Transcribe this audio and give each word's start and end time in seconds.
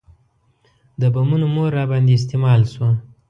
د 1.01 1.03
بمونو 1.13 1.45
مور 1.55 1.69
راباندې 1.77 2.13
استعمال 2.17 2.61
شوه. 2.73 2.89